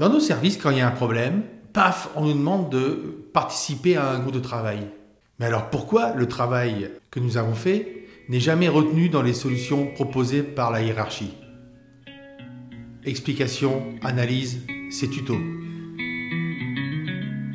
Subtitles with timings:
[0.00, 1.42] Dans nos services, quand il y a un problème,
[1.74, 4.88] paf, on nous demande de participer à un groupe de travail.
[5.38, 9.88] Mais alors pourquoi le travail que nous avons fait n'est jamais retenu dans les solutions
[9.88, 11.34] proposées par la hiérarchie?
[13.04, 15.36] Explication, analyse, c'est tuto.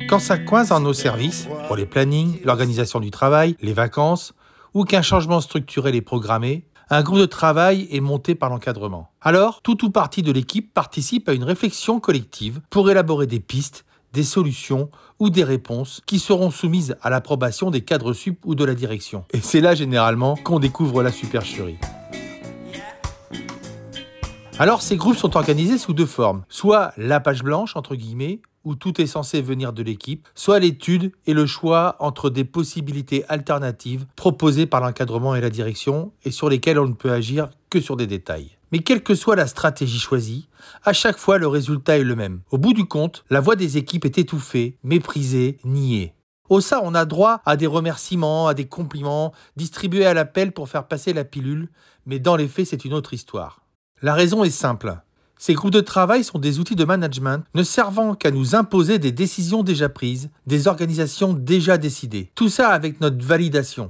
[0.08, 4.34] Quand ça coince dans nos services, pour les plannings, l'organisation du travail, les vacances,
[4.72, 9.10] ou qu'un changement structurel est programmé, un groupe de travail est monté par l'encadrement.
[9.20, 13.84] Alors, tout ou partie de l'équipe participe à une réflexion collective pour élaborer des pistes,
[14.12, 18.64] des solutions ou des réponses qui seront soumises à l'approbation des cadres sup ou de
[18.64, 19.24] la direction.
[19.32, 21.78] Et c'est là généralement qu'on découvre la supercherie.
[24.58, 28.74] Alors ces groupes sont organisés sous deux formes, soit la page blanche entre guillemets, où
[28.74, 34.06] tout est censé venir de l'équipe, soit l'étude et le choix entre des possibilités alternatives
[34.16, 37.98] proposées par l'encadrement et la direction et sur lesquelles on ne peut agir que sur
[37.98, 38.56] des détails.
[38.72, 40.48] Mais quelle que soit la stratégie choisie,
[40.84, 42.40] à chaque fois le résultat est le même.
[42.50, 46.14] Au bout du compte, la voix des équipes est étouffée, méprisée, niée.
[46.48, 50.70] Au ça, on a droit à des remerciements, à des compliments, distribués à l'appel pour
[50.70, 51.68] faire passer la pilule,
[52.06, 53.65] mais dans les faits, c'est une autre histoire.
[54.02, 54.98] La raison est simple.
[55.38, 59.10] Ces groupes de travail sont des outils de management ne servant qu'à nous imposer des
[59.10, 62.30] décisions déjà prises, des organisations déjà décidées.
[62.34, 63.88] Tout ça avec notre validation.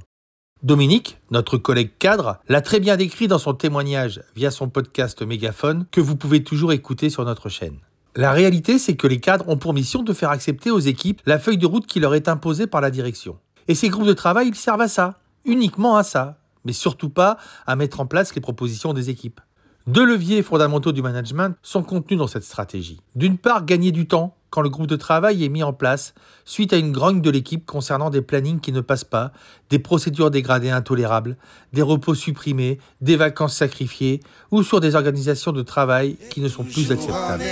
[0.63, 5.85] Dominique, notre collègue cadre, l'a très bien décrit dans son témoignage via son podcast Mégaphone
[5.91, 7.77] que vous pouvez toujours écouter sur notre chaîne.
[8.15, 11.37] La réalité, c'est que les cadres ont pour mission de faire accepter aux équipes la
[11.37, 13.39] feuille de route qui leur est imposée par la direction.
[13.67, 17.37] Et ces groupes de travail, ils servent à ça, uniquement à ça, mais surtout pas
[17.65, 19.41] à mettre en place les propositions des équipes.
[19.87, 22.99] Deux leviers fondamentaux du management sont contenus dans cette stratégie.
[23.15, 26.13] D'une part, gagner du temps quand le groupe de travail est mis en place
[26.43, 29.31] suite à une grogne de l'équipe concernant des plannings qui ne passent pas,
[29.69, 31.37] des procédures dégradées intolérables,
[31.71, 34.19] des repos supprimés, des vacances sacrifiées
[34.51, 37.45] ou sur des organisations de travail qui ne sont plus acceptables.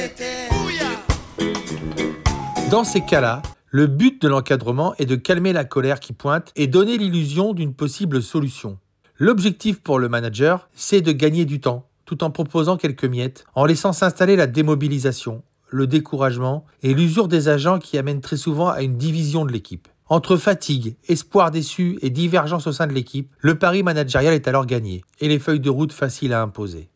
[2.69, 6.67] Dans ces cas-là, le but de l'encadrement est de calmer la colère qui pointe et
[6.67, 8.77] donner l'illusion d'une possible solution.
[9.19, 13.65] L'objectif pour le manager, c'est de gagner du temps tout en proposant quelques miettes, en
[13.65, 18.81] laissant s'installer la démobilisation, le découragement et l'usure des agents qui amènent très souvent à
[18.81, 19.87] une division de l'équipe.
[20.07, 24.67] Entre fatigue, espoir déçu et divergence au sein de l'équipe, le pari managérial est alors
[24.67, 26.89] gagné et les feuilles de route faciles à imposer.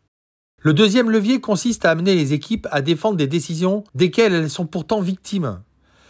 [0.62, 4.68] Le deuxième levier consiste à amener les équipes à défendre des décisions desquelles elles sont
[4.68, 5.62] pourtant victimes.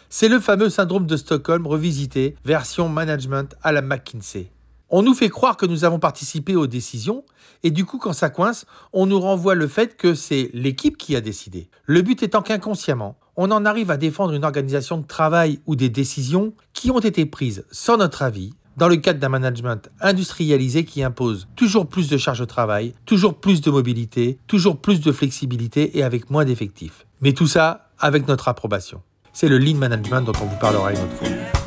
[0.10, 4.52] C'est le fameux syndrome de Stockholm revisité, version management à la McKinsey.
[4.90, 7.24] On nous fait croire que nous avons participé aux décisions,
[7.64, 11.16] et du coup, quand ça coince, on nous renvoie le fait que c'est l'équipe qui
[11.16, 11.70] a décidé.
[11.86, 15.90] Le but étant qu'inconsciemment, on en arrive à défendre une organisation de travail ou des
[15.90, 21.04] décisions qui ont été prises sans notre avis, dans le cadre d'un management industrialisé qui
[21.04, 25.98] impose toujours plus de charges de travail, toujours plus de mobilité, toujours plus de flexibilité
[25.98, 27.06] et avec moins d'effectifs.
[27.22, 29.02] Mais tout ça avec notre approbation.
[29.34, 31.59] C'est le lean management dont on vous parlera une autre fois.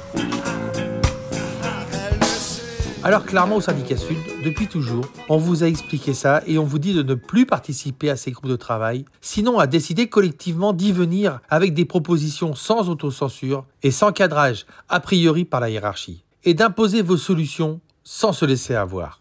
[3.04, 6.78] Alors clairement au syndicat Sud, depuis toujours, on vous a expliqué ça et on vous
[6.78, 10.92] dit de ne plus participer à ces groupes de travail, sinon à décider collectivement d'y
[10.92, 16.54] venir avec des propositions sans autocensure et sans cadrage a priori par la hiérarchie, et
[16.54, 19.18] d'imposer vos solutions sans se laisser avoir.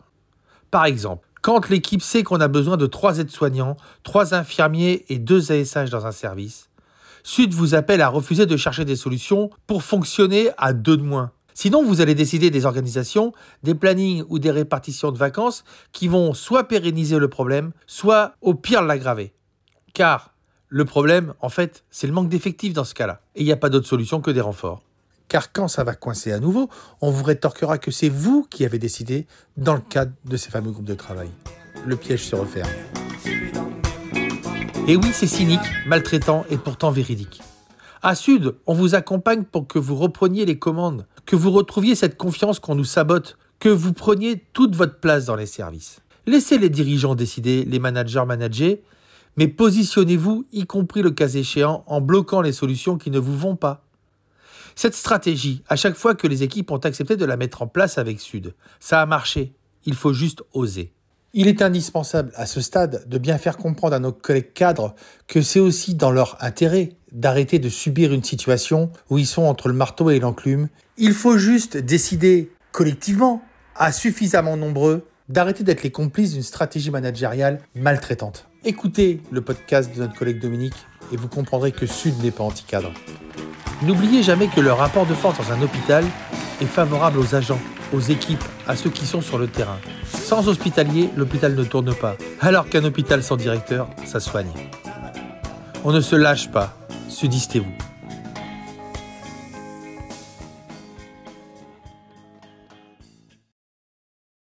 [0.69, 5.51] Par exemple, quand l'équipe sait qu'on a besoin de trois aides-soignants, trois infirmiers et deux
[5.51, 6.69] ASH dans un service,
[7.23, 11.31] Sud vous appelle à refuser de chercher des solutions pour fonctionner à deux de moins
[11.53, 16.34] Sinon, vous allez décider des organisations, des plannings ou des répartitions de vacances qui vont
[16.34, 19.34] soit pérenniser le problème, soit au pire l'aggraver.
[19.94, 20.34] Car
[20.67, 23.22] le problème, en fait, c'est le manque d'effectifs dans ce cas-là.
[23.35, 24.81] Et il n'y a pas d'autre solution que des renforts.
[25.28, 26.69] Car quand ça va coincer à nouveau,
[27.01, 30.72] on vous rétorquera que c'est vous qui avez décidé dans le cadre de ces fameux
[30.72, 31.29] groupes de travail.
[31.85, 32.69] Le piège se referme.
[34.88, 37.41] Et oui, c'est cynique, maltraitant et pourtant véridique.
[38.01, 42.17] À Sud, on vous accompagne pour que vous repreniez les commandes, que vous retrouviez cette
[42.17, 46.01] confiance qu'on nous sabote, que vous preniez toute votre place dans les services.
[46.25, 48.77] Laissez les dirigeants décider, les managers manager,
[49.37, 53.55] mais positionnez-vous, y compris le cas échéant, en bloquant les solutions qui ne vous vont
[53.55, 53.85] pas.
[54.75, 57.97] Cette stratégie, à chaque fois que les équipes ont accepté de la mettre en place
[57.97, 59.53] avec Sud, ça a marché.
[59.85, 60.93] Il faut juste oser.
[61.34, 64.96] Il est indispensable à ce stade de bien faire comprendre à nos collègues cadres
[65.28, 69.67] que c'est aussi dans leur intérêt d'arrêter de subir une situation où ils sont entre
[69.67, 70.69] le marteau et l'enclume.
[70.97, 73.41] Il faut juste décider collectivement,
[73.75, 78.47] à suffisamment nombreux, d'arrêter d'être les complices d'une stratégie managériale maltraitante.
[78.63, 80.75] Écoutez le podcast de notre collègue Dominique
[81.11, 82.91] et vous comprendrez que Sud n'est pas anti-cadre.
[83.81, 86.05] N'oubliez jamais que le rapport de force dans un hôpital
[86.61, 87.59] est favorable aux agents,
[87.93, 89.79] aux équipes, à ceux qui sont sur le terrain.
[90.13, 94.52] Sans hospitalier, l'hôpital ne tourne pas, alors qu'un hôpital sans directeur, ça soigne.
[95.84, 96.78] On ne se lâche pas,
[97.11, 97.72] sudistez-vous.